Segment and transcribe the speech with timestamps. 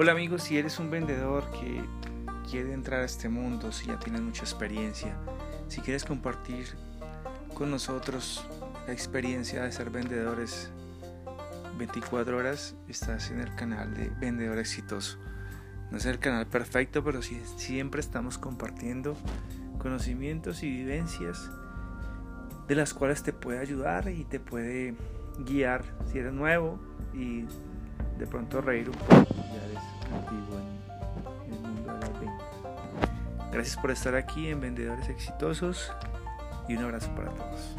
[0.00, 1.82] Hola amigos, si eres un vendedor que
[2.48, 5.16] quiere entrar a este mundo, si ya tienes mucha experiencia,
[5.66, 6.68] si quieres compartir
[7.52, 8.46] con nosotros
[8.86, 10.70] la experiencia de ser vendedores
[11.78, 15.18] 24 horas, estás en el canal de Vendedor Exitoso.
[15.90, 19.16] No es el canal perfecto, pero sí, siempre estamos compartiendo
[19.80, 21.50] conocimientos y vivencias
[22.68, 24.94] de las cuales te puede ayudar y te puede
[25.40, 26.78] guiar si eres nuevo
[27.12, 27.46] y
[28.18, 29.78] de pronto reír un poco ya eres
[30.12, 30.58] antiguo
[31.46, 32.46] en el mundo de las ventas.
[33.52, 35.92] Gracias por estar aquí en Vendedores Exitosos
[36.68, 37.76] y un abrazo para todos.